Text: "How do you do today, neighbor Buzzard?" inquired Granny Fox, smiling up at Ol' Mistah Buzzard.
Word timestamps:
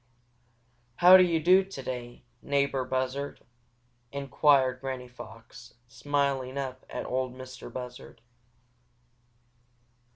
"How 0.95 1.15
do 1.15 1.21
you 1.21 1.39
do 1.39 1.63
today, 1.63 2.23
neighbor 2.41 2.83
Buzzard?" 2.85 3.41
inquired 4.11 4.81
Granny 4.81 5.07
Fox, 5.07 5.75
smiling 5.87 6.57
up 6.57 6.87
at 6.89 7.05
Ol' 7.05 7.29
Mistah 7.29 7.69
Buzzard. 7.69 8.19